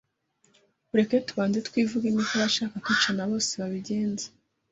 [0.93, 4.25] ureke tubanze twivuge ni ko abashaka kwicana bose babigenza